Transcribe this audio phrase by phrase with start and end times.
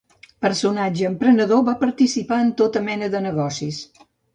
[0.45, 3.85] Personatge emprenedor, va participar en tota mena de negocis.